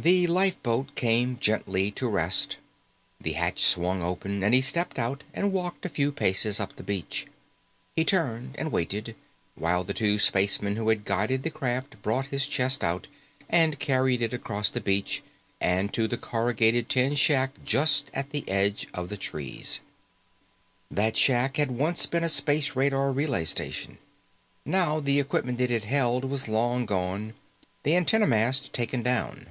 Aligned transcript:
The 0.00 0.28
lifeboat 0.28 0.94
came 0.94 1.38
gently 1.38 1.90
to 1.90 2.06
rest. 2.06 2.56
The 3.20 3.32
hatch 3.32 3.64
swung 3.64 4.00
open 4.00 4.44
and 4.44 4.54
he 4.54 4.60
stepped 4.60 4.96
out 4.96 5.24
and 5.34 5.50
walked 5.52 5.84
a 5.84 5.88
few 5.88 6.12
paces 6.12 6.60
up 6.60 6.76
the 6.76 6.84
beach. 6.84 7.26
He 7.96 8.04
turned 8.04 8.54
and 8.60 8.70
waited 8.70 9.16
while 9.56 9.82
the 9.82 9.92
two 9.92 10.20
spacemen 10.20 10.76
who 10.76 10.88
had 10.90 11.04
guided 11.04 11.42
the 11.42 11.50
craft 11.50 12.00
brought 12.00 12.28
his 12.28 12.46
chest 12.46 12.84
out 12.84 13.08
and 13.48 13.80
carried 13.80 14.22
it 14.22 14.32
across 14.32 14.68
the 14.70 14.80
beach 14.80 15.20
and 15.60 15.92
to 15.94 16.06
the 16.06 16.16
corrugated 16.16 16.88
tin 16.88 17.16
shack 17.16 17.50
just 17.64 18.08
at 18.14 18.30
the 18.30 18.48
edge 18.48 18.86
of 18.94 19.08
the 19.08 19.16
trees. 19.16 19.80
That 20.92 21.16
shack 21.16 21.56
had 21.56 21.72
once 21.72 22.06
been 22.06 22.22
a 22.22 22.28
space 22.28 22.76
radar 22.76 23.10
relay 23.10 23.42
station. 23.46 23.98
Now 24.64 25.00
the 25.00 25.18
equipment 25.18 25.60
it 25.60 25.70
had 25.70 25.82
held 25.86 26.24
was 26.24 26.46
long 26.46 26.86
gone, 26.86 27.34
the 27.82 27.96
antenna 27.96 28.28
mast 28.28 28.72
taken 28.72 29.02
down. 29.02 29.48